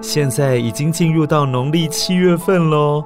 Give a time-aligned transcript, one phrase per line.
[0.00, 3.04] 现在已经进入到农历七月份喽。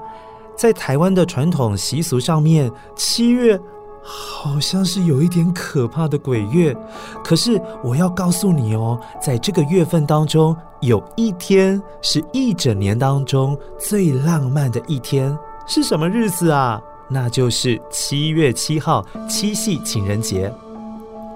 [0.57, 3.59] 在台湾的传统习俗上面，七月
[4.03, 6.77] 好像是有一点可怕的鬼月。
[7.25, 16.81] 可是我要告诉你哦，在这个月份当中，有一天是一整年当中最浪漫的一天，是什么日子啊？
[17.09, 20.53] 那就是七月七号，七夕情人节。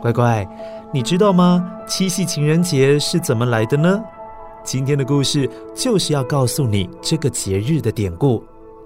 [0.00, 0.46] 乖乖。
[0.90, 1.68] 你知道吗？
[1.86, 4.00] 七夕情人节是怎么来的呢？
[4.70, 8.44] 今天的故事就是要告诉你这个节日的典故。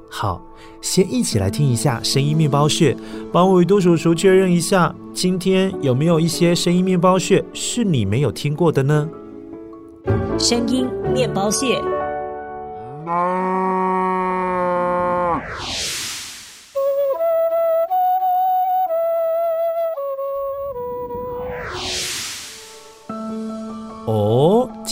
[0.09, 0.41] 好，
[0.81, 2.97] 先一起来听一下声音面包屑，
[3.33, 9.09] 帮维多叔叔确认一下，今天有没有一些声音面包屑是你没有听过的呢？
[10.39, 11.83] 声音面包屑。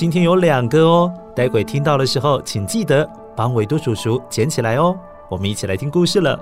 [0.00, 3.06] 今天有两个哦，待会听到的时候，请记得
[3.36, 4.98] 帮维多叔叔捡起来哦。
[5.28, 6.40] 我们一起来听故事了。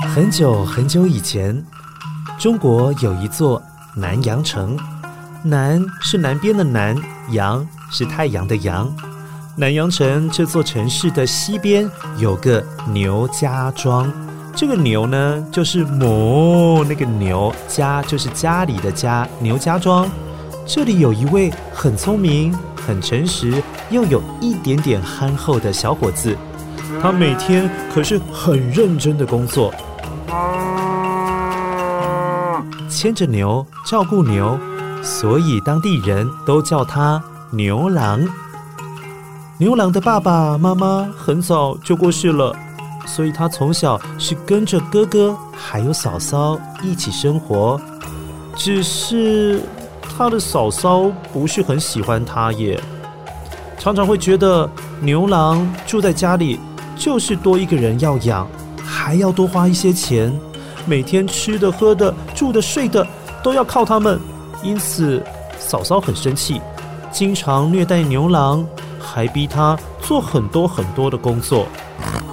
[0.00, 1.64] 很久很久以前。
[2.38, 3.60] 中国有一座
[3.96, 4.78] 南阳城，
[5.42, 6.96] 南是南边的南，
[7.30, 8.88] 阳是太阳的阳。
[9.56, 14.12] 南阳城这座城市的西边有个牛家庄，
[14.54, 20.08] 这个牛呢就是母那个牛，家就是家里的家，牛家庄。
[20.64, 22.56] 这里有一位很聪明、
[22.86, 23.60] 很诚实，
[23.90, 26.36] 又有一点点憨厚的小伙子，
[27.02, 29.74] 他每天可是很认真的工作。
[32.88, 34.58] 牵着牛，照顾牛，
[35.02, 38.20] 所以当地人都叫他牛郎。
[39.58, 42.54] 牛郎的爸爸妈妈很早就过世了，
[43.06, 47.80] 所以他从小是跟着哥哥还有嫂嫂一起生活。
[48.56, 49.62] 只是
[50.00, 52.80] 他的嫂嫂不是很喜欢他耶，
[53.78, 54.68] 常常会觉得
[55.00, 56.58] 牛郎住在家里
[56.96, 58.46] 就是多一个人要养，
[58.82, 60.32] 还要多花一些钱。
[60.86, 63.06] 每天吃的、喝的、住的、睡的
[63.42, 64.18] 都要靠他们，
[64.62, 65.22] 因此
[65.58, 66.60] 嫂嫂很生气，
[67.10, 68.64] 经常虐待牛郎，
[69.00, 71.66] 还逼他做很多很多的工作，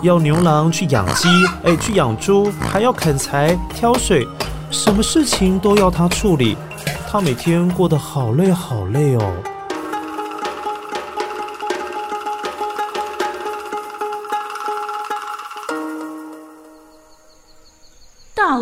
[0.02, 1.28] 要牛郎去养鸡，
[1.64, 4.26] 哎，去养猪，还要砍柴、挑水，
[4.72, 6.56] 什么事情都要他处理，
[7.10, 9.34] 他每天过得好累好累哦。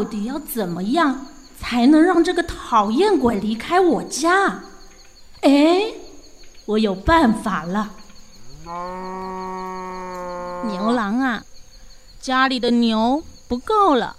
[0.03, 1.27] 到底要怎么样
[1.57, 4.61] 才能让这个讨厌鬼离开我家？
[5.39, 5.93] 哎，
[6.65, 7.89] 我有办法了！
[10.67, 11.45] 牛郎啊，
[12.19, 14.17] 家里的牛不够了，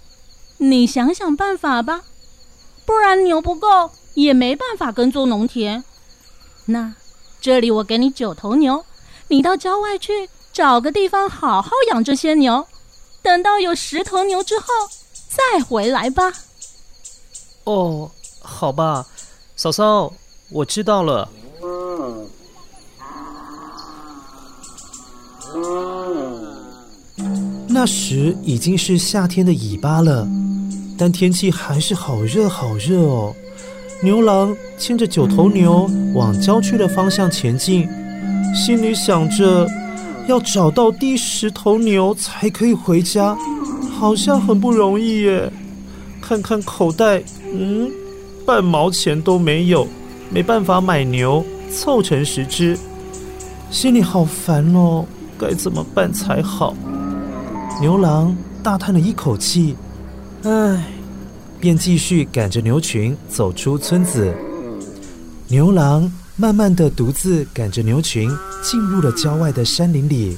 [0.57, 2.01] 你想想办法吧，
[2.83, 5.83] 不然牛不够也没办法耕作农田。
[6.65, 6.95] 那
[7.39, 8.83] 这里我给你九头牛，
[9.27, 12.65] 你到郊外去找个地方好好养这些牛，
[13.21, 14.65] 等到有十头牛之后。
[15.35, 16.31] 再回来吧。
[17.65, 18.09] 哦，
[18.39, 19.05] 好吧，
[19.55, 20.13] 嫂嫂，
[20.49, 21.29] 我知道了。
[27.67, 30.27] 那时已经是夏天的尾巴了，
[30.97, 33.35] 但天气还是好热好热哦。
[34.01, 37.89] 牛郎牵着九头牛往郊区的方向前进，
[38.53, 39.67] 心里想着
[40.27, 43.35] 要找到第十头牛才可以回家，
[43.97, 45.51] 好像很不容易耶。
[46.21, 47.89] 看看口袋，嗯，
[48.45, 49.87] 半毛钱都没有，
[50.29, 52.77] 没办法买牛凑成十只，
[53.69, 55.05] 心里好烦哦，
[55.39, 56.75] 该怎么办才好？
[57.79, 59.75] 牛郎大叹了一口气，
[60.43, 60.83] 唉，
[61.59, 64.33] 便继续赶着牛群走出村子。
[65.47, 68.29] 牛郎慢慢的独自赶着牛群
[68.63, 70.37] 进入了郊外的山林里，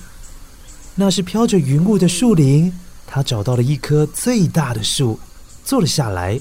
[0.96, 2.74] 那是飘着云雾的树林。
[3.08, 5.18] 他找到了一棵最大的树，
[5.64, 6.40] 坐了下来。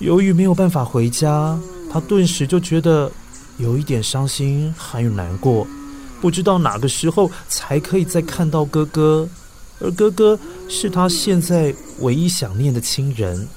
[0.00, 1.58] 由于没有办法回家，
[1.90, 3.10] 他顿时就觉得
[3.58, 5.66] 有一点伤心，还有难过。
[6.20, 9.28] 不知道哪个时候才可以再看到哥哥，
[9.78, 10.38] 而哥哥
[10.68, 13.48] 是他现在唯一想念的亲人。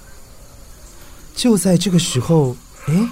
[1.36, 2.56] 就在这个时候，
[2.86, 3.10] 哎，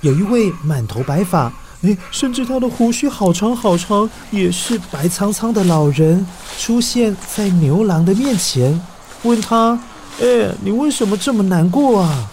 [0.00, 1.52] 有一位满头白发，
[1.82, 6.26] 哎，甚至他的胡须好长好长，也是白苍苍的老人
[6.58, 8.80] 出现在牛郎的面前，
[9.22, 9.78] 问他
[10.20, 12.28] ：“哎，你为什么这么难过啊？”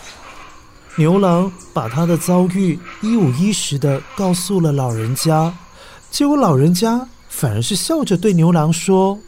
[0.97, 5.53] 牛郎把他的遭遇一五一十的告诉了老人家。
[6.09, 9.19] 结果老人家反而是笑着对牛郎说：“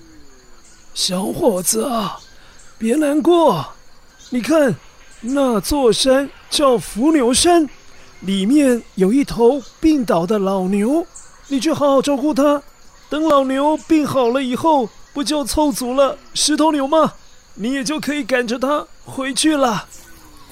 [0.96, 2.18] 小伙子啊，
[2.78, 3.68] 别难过。
[4.30, 4.76] 你看，
[5.22, 7.68] 那座山叫伏牛山，
[8.22, 11.06] 里面有一头病倒的老牛，
[11.48, 12.62] 你去好好照顾它。
[13.10, 17.14] 等老牛病好了以后，不就凑足了十头牛吗？
[17.56, 19.86] 你也就可以赶着它回去了。”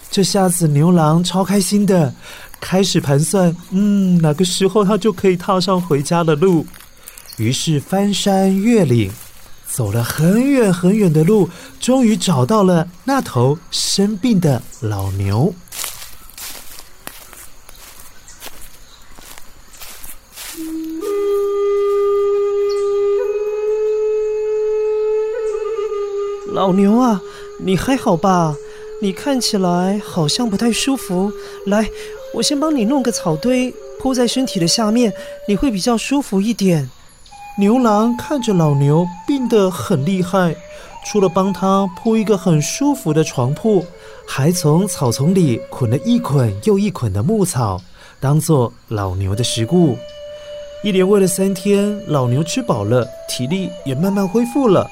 [0.10, 2.14] 这下子牛郎超开心的。
[2.62, 6.66] 开始盘算，嗯，哪个时候他就可以踏上回家的路。
[7.38, 9.12] 于是翻山越岭，
[9.68, 11.48] 走了很远很远的路，
[11.80, 15.54] 终于找到了那头生病的老牛。
[26.56, 27.22] 老牛啊，
[27.60, 28.56] 你还好吧？
[29.02, 31.31] 你看起来好像不太舒服。
[31.68, 31.90] 来。
[32.34, 35.13] 我先帮你弄个草堆铺在身体的下面，
[35.48, 36.90] 你会比较舒服一点。
[37.57, 40.54] 牛郎看着老牛病得很厉害，
[41.06, 43.86] 除了帮他铺一个很舒服的床铺，
[44.28, 47.81] 还从草丛里捆了一捆又一捆的牧草，
[48.19, 49.98] 当做老牛的食物。
[50.84, 54.90] 一连喂了三天，老牛吃饱了，体力也慢慢恢复了，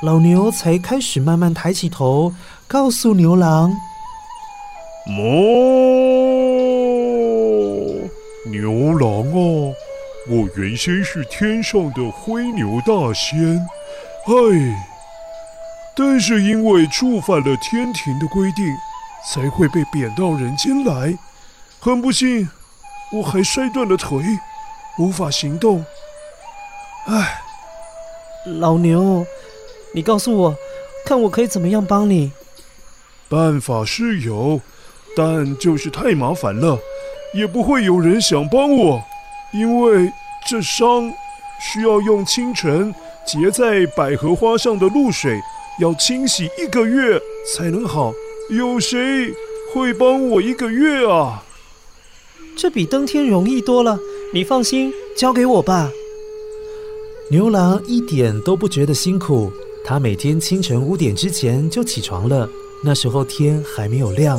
[0.00, 2.32] 老牛才开始慢慢抬起头，
[2.68, 3.72] 告诉牛郎
[5.10, 5.18] ：“哞。”
[8.48, 9.74] 牛郎啊，
[10.30, 13.58] 我原先是天上的灰牛大仙，
[14.26, 14.32] 唉，
[15.96, 18.64] 但是因为触犯了天庭的规定，
[19.26, 21.18] 才会被贬到人间来。
[21.80, 22.48] 很不幸，
[23.12, 24.22] 我还摔断了腿，
[24.96, 25.84] 无法行动。
[27.06, 27.40] 唉，
[28.46, 29.26] 老牛，
[29.92, 30.56] 你告诉我，
[31.04, 32.30] 看我可以怎么样帮你？
[33.28, 34.60] 办法是有，
[35.16, 36.78] 但就是太麻烦了。
[37.34, 39.02] 也不会有人想帮我，
[39.52, 40.10] 因为
[40.48, 41.12] 这伤
[41.60, 42.94] 需要用清晨
[43.26, 45.38] 结在百合花上的露水，
[45.78, 47.20] 要清洗一个月
[47.54, 48.12] 才能好。
[48.50, 49.30] 有谁
[49.74, 51.44] 会帮我一个月啊？
[52.56, 53.98] 这比登天容易多了。
[54.32, 55.90] 你放心，交给我吧。
[57.30, 59.52] 牛郎一点都不觉得辛苦，
[59.88, 62.46] 他每天清晨五点之前就起床了。
[62.84, 64.38] 那时候天还没有亮，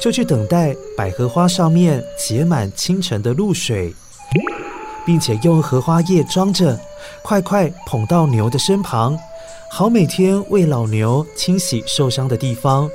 [0.00, 3.92] 就去等待百合花上面结满清晨的露水，
[5.04, 6.78] 并且用荷花叶装着，
[7.24, 9.18] 快快捧到牛的身旁，
[9.68, 12.88] 好每天为老牛清洗受伤的地方。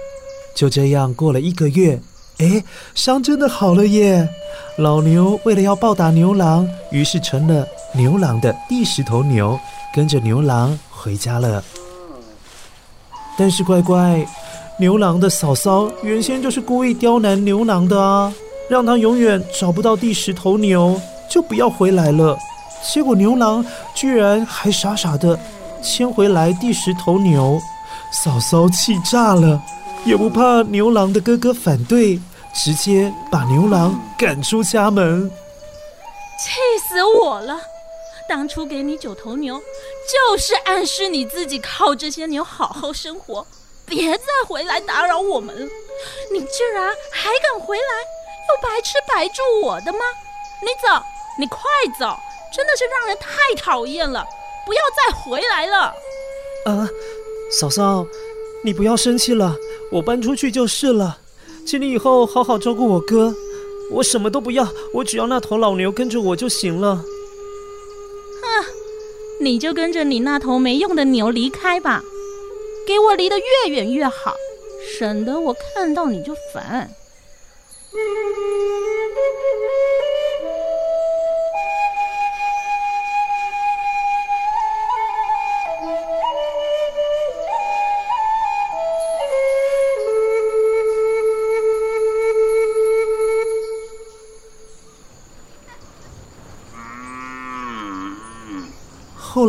[0.56, 2.00] 就这样过了一个月，
[2.38, 2.64] 哎，
[2.96, 4.26] 伤真的好了耶！
[4.78, 9.60] 老牛为了要报答牛郎，于是成了牛郎的第十头牛，
[9.94, 11.62] 跟着牛郎回家了。
[13.40, 14.24] 但是乖乖。
[14.78, 18.34] 牛郎的嫂嫂原先就是故意刁难牛郎的啊，
[18.70, 22.38] 让他永远找不到第十头牛，就不要回来了。
[22.94, 25.38] 结果牛郎居然还傻傻的
[25.82, 27.60] 牵回来第十头牛，
[28.12, 29.62] 嫂嫂气炸了，
[30.06, 32.18] 也不怕牛郎的哥哥反对，
[32.54, 35.30] 直接把牛郎赶出家门。
[36.40, 36.52] 气
[36.88, 37.60] 死我了！
[38.30, 43.46] 当初给你九头牛，就是暗示你自己靠这些牛好好生活。
[43.88, 45.68] 别再回来打扰我们了！
[46.32, 50.00] 你居然还敢回来，又白吃白住我的吗？
[50.62, 51.04] 你走，
[51.40, 51.60] 你快
[52.00, 52.16] 走！
[52.56, 54.24] 真的是让人太讨厌了，
[54.64, 55.94] 不要再回来了。
[56.66, 56.88] 啊，
[57.52, 58.06] 嫂嫂，
[58.64, 59.56] 你不要生气了，
[59.92, 61.18] 我搬出去就是了。
[61.66, 63.34] 请你以后好好照顾我哥，
[63.92, 67.04] 我什么都不要，我只要那头老牛跟着我就行了。
[69.42, 72.04] 你就跟着你那头没用的牛离开吧，
[72.86, 74.36] 给我离得越远越好，
[74.98, 76.90] 省得我看到你就烦。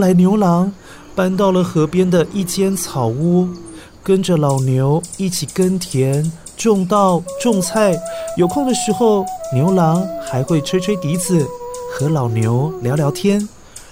[0.00, 0.73] 来，牛郎
[1.14, 3.49] 搬到了河边的一间草屋，
[4.02, 7.97] 跟着老牛一起耕田、种稻、种菜。
[8.37, 11.47] 有空的时候，牛郎还会吹吹笛子，
[11.92, 13.49] 和老牛聊聊天。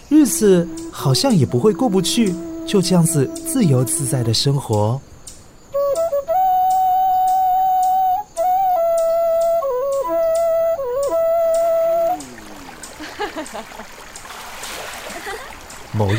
[0.08, 2.34] 日子好像也不会过不去，
[2.66, 4.98] 就这样子自由自在的生活。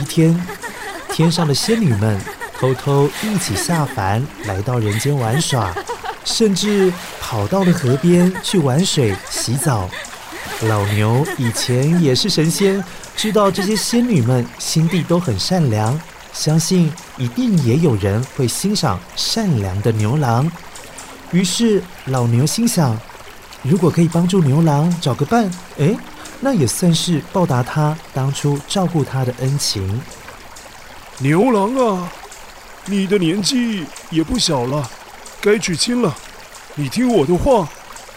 [0.10, 0.36] 天，
[1.14, 2.20] 天上的仙女们
[2.60, 5.72] 偷偷一起下凡，来到人间玩耍，
[6.26, 9.88] 甚至跑到了河边去玩水、洗澡。
[10.64, 12.84] 老牛以前也是神仙，
[13.16, 15.98] 知道这些仙女们心地都很善良，
[16.34, 20.52] 相信一定也有人会欣赏善良的牛郎。
[21.32, 23.00] 于是老牛心想，
[23.62, 25.96] 如果可以帮助牛郎找个伴，哎。
[26.40, 30.02] 那也算是报答他当初照顾他的恩情。
[31.18, 32.10] 牛郎啊，
[32.86, 34.90] 你的年纪也不小了，
[35.42, 36.16] 该娶亲了。
[36.76, 37.68] 你听我的话，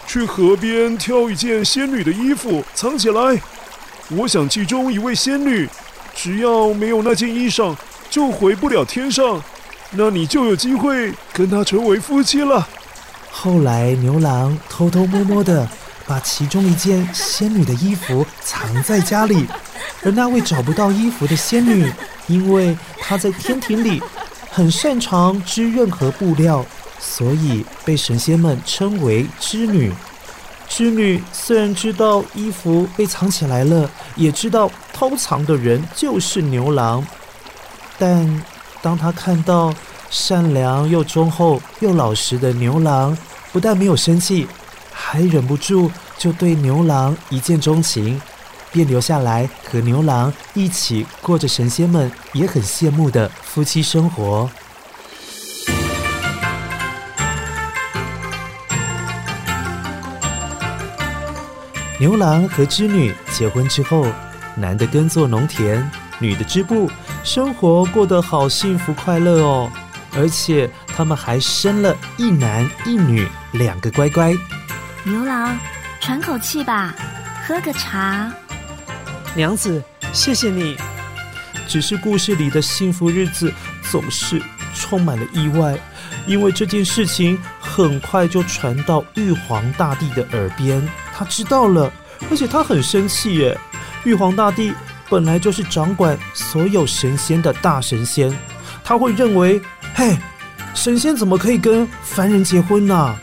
[0.06, 3.40] 去河边挑一件仙女的衣服藏起来。
[4.08, 5.68] 我想其中一位仙女，
[6.14, 7.74] 只要没有那件衣裳，
[8.08, 9.42] 就回不了天上。
[9.90, 12.68] 那你就有机会跟她成为夫妻了。
[13.30, 15.68] 后来牛郎偷偷摸摸的。
[16.06, 19.46] 把其中一件仙女的衣服藏在家里，
[20.02, 21.90] 而那位找不到衣服的仙女，
[22.26, 24.02] 因为她在天庭里
[24.50, 26.64] 很擅长织任何布料，
[26.98, 29.92] 所以被神仙们称为织女。
[30.68, 37.06] 织女虽然知道衣服被藏起来了，也知道偷藏的人就是牛郎，
[37.98, 38.42] 但
[38.80, 39.74] 当她看到
[40.08, 43.16] 善良又忠厚又老实的牛郎，
[43.52, 44.48] 不但没有生气。
[44.92, 48.20] 还忍不住就对牛郎一见钟情，
[48.70, 54.48] 便留下来和牛郎一起过着神仙们也很羡慕的夫妻生活。
[62.00, 64.06] 牛郎和织女结婚之后，
[64.56, 66.90] 男的耕作农田，女的织布，
[67.22, 69.70] 生活过得好幸福快乐哦。
[70.14, 74.36] 而且他们还生了一男一女两个乖乖。
[75.04, 75.58] 牛郎，
[76.00, 76.94] 喘口气吧，
[77.44, 78.32] 喝个茶。
[79.34, 79.82] 娘子，
[80.12, 80.76] 谢谢你。
[81.66, 83.52] 只是故事里的幸福日子
[83.90, 84.40] 总是
[84.76, 85.76] 充满了意外，
[86.24, 90.80] 因为这件事情很快就传到玉皇大帝的耳边，
[91.12, 91.92] 他知道了，
[92.30, 93.58] 而且他很生气耶。
[94.04, 94.72] 玉皇大帝
[95.08, 98.32] 本来就是掌管所有神仙的大神仙，
[98.84, 99.60] 他会认为，
[99.94, 100.16] 嘿，
[100.74, 103.16] 神仙怎么可以跟凡人结婚呢？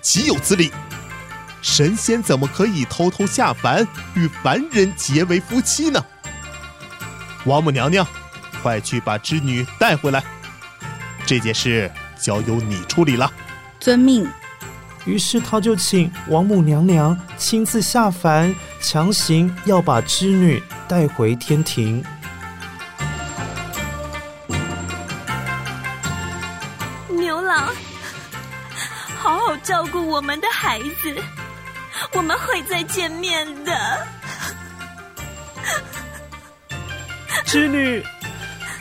[0.00, 0.72] 岂有此理！
[1.60, 6.04] 神仙怎么可以偷偷下凡与凡人结为夫妻呢？
[7.44, 8.06] 王母娘娘，
[8.62, 10.22] 快去把织女带回来，
[11.26, 11.90] 这件事
[12.20, 13.30] 交由你处理了。
[13.80, 14.28] 遵命。
[15.04, 22.04] 于是他就请王母娘娘亲自下凡，强行要把织女带回天庭。
[29.68, 31.14] 照顾我们的孩子，
[32.14, 34.06] 我们会再见面的。
[37.44, 38.02] 织女，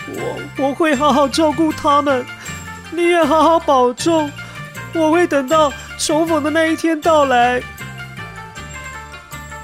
[0.08, 2.26] 我我会好好照顾他们，
[2.90, 4.32] 你也好好保重。
[4.94, 7.62] 我会等到重逢的那一天到来。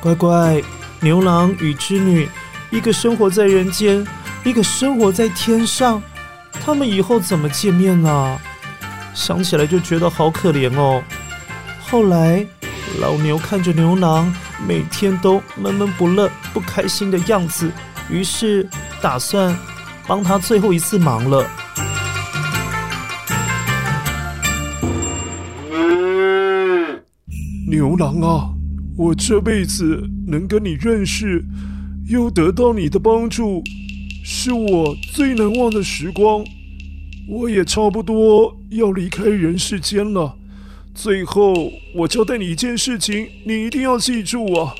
[0.01, 0.61] 乖乖，
[0.99, 2.27] 牛郎与织女，
[2.69, 4.05] 一个生活在人间，
[4.43, 6.03] 一个生活在天上，
[6.65, 8.37] 他们以后怎么见面呢？
[9.13, 11.03] 想起来就觉得好可怜哦。
[11.79, 12.45] 后来，
[12.99, 14.33] 老牛看着牛郎
[14.67, 17.71] 每天都闷闷不乐、不开心的样子，
[18.09, 18.67] 于是
[19.01, 19.55] 打算
[20.07, 21.47] 帮他最后一次忙了。
[27.67, 28.49] 牛郎啊，
[28.97, 31.43] 我这辈子能跟你认识，
[32.07, 33.63] 又得到你的帮助，
[34.23, 36.43] 是我最难忘的时光。
[37.27, 40.37] 我也差不多要离开人世间了。
[40.95, 44.75] 最后，我交代你一件事情，你一定要记住啊！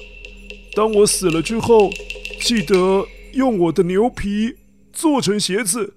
[0.76, 1.92] 当我死了之后，
[2.40, 4.56] 记得用我的牛皮
[4.92, 5.96] 做成鞋子。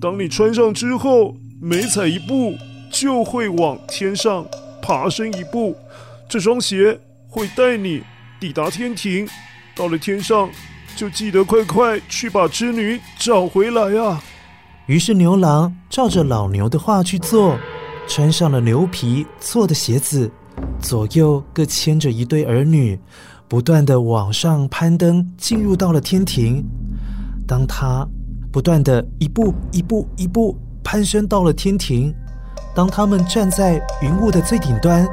[0.00, 2.56] 当你穿上之后，每踩一步
[2.90, 4.46] 就会往天上
[4.80, 5.76] 爬升一步。
[6.28, 8.02] 这双鞋会带你
[8.40, 9.28] 抵达天庭。
[9.76, 10.50] 到了天上，
[10.96, 14.22] 就记得快快去把织女找回来啊！
[14.90, 17.56] 于是牛郎照着老牛的话去做，
[18.08, 20.28] 穿上了牛皮做的鞋子，
[20.80, 22.98] 左右各牵着一对儿女，
[23.46, 26.64] 不断地往上攀登，进入到了天庭。
[27.46, 28.04] 当他
[28.50, 32.12] 不断地一步一步一步攀升到了天庭，
[32.74, 35.06] 当他们站在云雾的最顶端，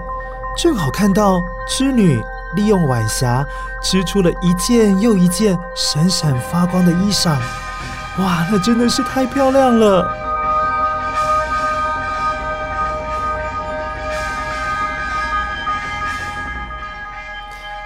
[0.58, 2.20] 正好看到织女
[2.56, 3.46] 利用晚霞
[3.84, 7.38] 织出了一件又一件闪闪发光的衣裳。
[8.20, 10.08] 哇，那真的是太漂亮了！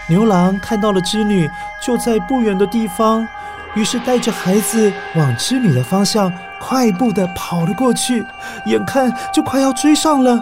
[0.08, 1.50] 牛郎看到了织女
[1.82, 3.28] 就在不远的地方，
[3.76, 8.26] 于是带着孩子往织女的方向快步的跑了过去，
[8.66, 10.40] 眼看就快要追上了。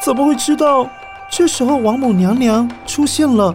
[0.00, 0.88] 怎么会知道？
[1.28, 3.54] 这时候王母娘娘出现了。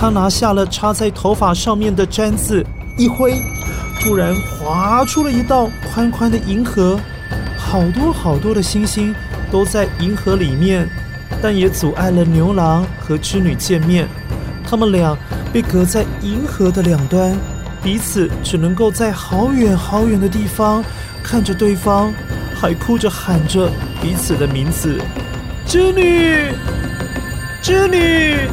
[0.00, 2.64] 他拿下了插在头发上面的簪子，
[2.96, 3.42] 一挥，
[4.00, 7.00] 突然划出了一道宽宽的银河，
[7.56, 9.12] 好多好多的星星
[9.50, 10.88] 都在银河里面，
[11.42, 14.06] 但也阻碍了牛郎和织女见面。
[14.64, 15.18] 他们俩
[15.52, 17.36] 被隔在银河的两端，
[17.82, 20.80] 彼此只能够在好远好远的地方
[21.24, 22.12] 看着对方，
[22.54, 23.68] 还哭着喊着
[24.00, 25.00] 彼此的名字
[25.66, 26.52] ：“织女，
[27.60, 28.48] 织女。”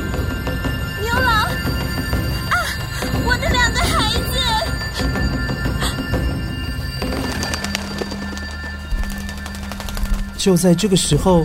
[10.45, 11.43] 就在这个时候，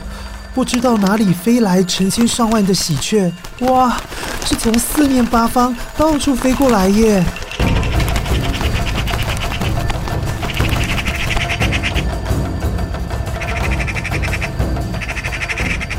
[0.55, 3.97] 不知道哪里飞来成千上万的喜鹊，哇，
[4.45, 7.25] 是从四面八方到处飞过来耶！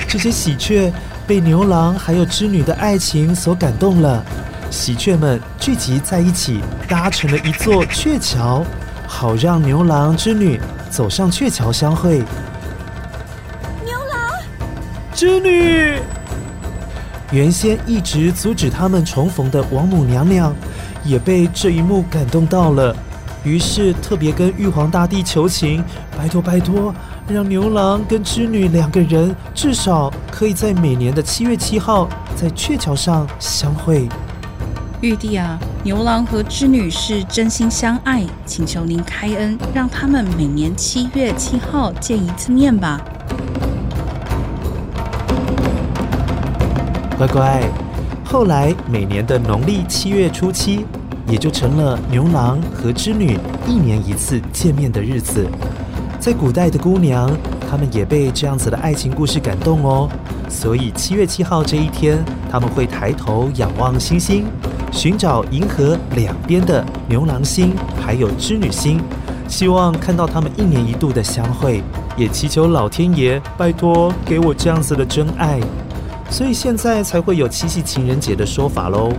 [0.08, 0.94] 这些喜鹊
[1.26, 4.24] 被牛郎还有织女的爱情所感动了，
[4.70, 8.64] 喜鹊们聚集在一起，搭成了一座鹊桥，
[9.08, 10.62] 好让牛郎织女
[10.92, 12.22] 走上鹊桥相会。
[15.22, 16.00] 织女
[17.32, 20.52] 原先一直阻止他们重逢的王母娘娘，
[21.06, 22.96] 也被这一幕感动到了，
[23.44, 25.84] 于是特别跟玉皇大帝求情，
[26.18, 26.92] 拜托拜托，
[27.28, 34.10] 让牛郎跟织女两个人至少可以在每年的七月七号在鹊桥上相会。
[35.02, 43.00] 玉帝啊，牛郎和织女是真心相爱，请求您开恩，让他们每年七月七号见一次面吧。
[47.22, 47.62] 乖乖，
[48.26, 50.88] 后来每年的农历七月初七，
[51.28, 55.46] 也就成了牛郎和织女一年一次见面的日子。
[56.20, 57.30] 在古代的姑娘，
[57.70, 60.10] 她们也被这样子的爱情故事感动哦。
[60.50, 62.18] 所以七月七号这一天，
[62.50, 64.46] 他们会抬头仰望星星，
[64.92, 67.72] 寻找银河两边的牛郎星
[68.04, 69.00] 还有织女星，
[69.48, 71.84] 希望看到他们一年一度的相会，
[72.18, 75.60] 也祈求老天爷拜托给我这样子的真爱。
[76.32, 79.12] 所以现在才会有七夕情人节的说法喽，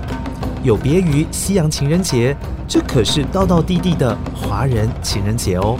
[0.64, 2.34] 有别于西洋情人节，
[2.66, 5.76] 这可是道道地地的华人情人节哦。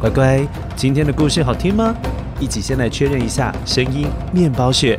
[0.00, 1.94] 乖乖，今天的故事好听吗？
[2.40, 4.98] 一起先来确认一下声音面包屑。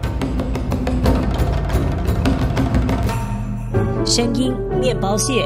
[4.06, 5.46] 声音面包屑。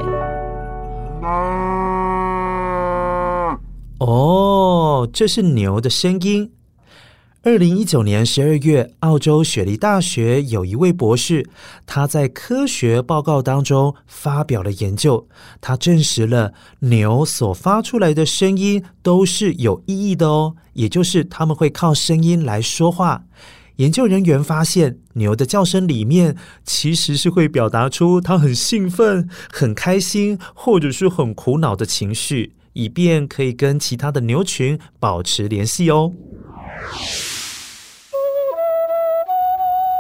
[3.98, 6.52] 哦，这是牛的声音。
[7.42, 11.48] 二零一九年十二月，澳洲雪梨大学有一位博士，
[11.86, 15.26] 他在科学报告当中发表了研究，
[15.62, 23.24] 他证实了牛所发出来的声音都是有意义的哦，也就是他们会靠声音来说话。
[23.78, 36.12] 研究人员发现，牛的叫声里面其实是会表达出它很兴奋、很开心，或者是很苦恼的情绪，以便可以跟其他的牛群保持联系哦。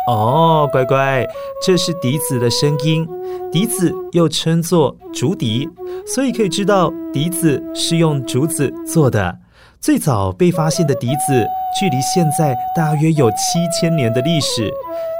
[0.07, 1.25] 哦，乖乖，
[1.63, 3.07] 这是笛子的声音。
[3.51, 5.67] 笛子又称作竹笛，
[6.05, 9.37] 所以可以知道笛子是用竹子做的。
[9.79, 11.47] 最早被发现的笛子，
[11.79, 13.37] 距离现在大约有七
[13.79, 14.71] 千年的历史。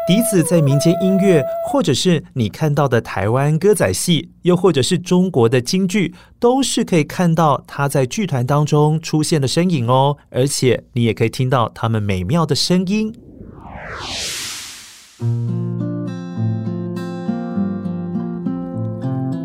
[0.10, 10.17] 笛子在民间音乐，或者是你看到的台湾歌仔戏，又或者是中国的京剧，都是可以看到它在剧团当中出现的身影哦。
[10.32, 13.13] 而且你也可以听到它们美妙的声音。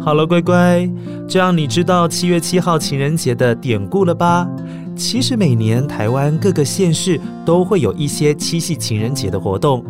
[0.00, 0.90] 好了，乖乖，
[1.28, 4.48] 这样你知道七月七号情人节的典故了吧？
[4.96, 9.84] 其实每年台湾各个县市都会有一些七夕情人节的活动，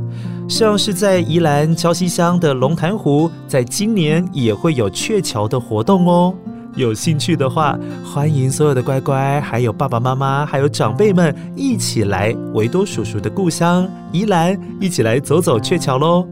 [0.48, 6.34] 像是在宜兰礁溪乡的龙潭湖，在今年也会有鹊桥的活动哦。
[6.76, 16.26] 有兴趣的话，欢迎所有的乖乖，还有爸爸妈妈，还有长辈们一起来维多叔叔的故乡宜兰，一起来走走鹊桥喽。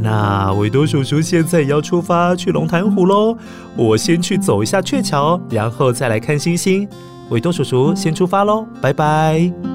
[0.00, 3.36] 那维多叔叔现在要出发去龙潭湖喽，
[3.76, 6.86] 我先去走一下鹊桥，然后再来看星星。
[7.30, 9.73] 维多叔叔先出发喽，拜拜。